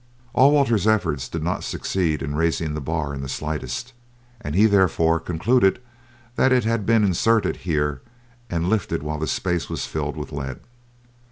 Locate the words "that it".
6.37-6.63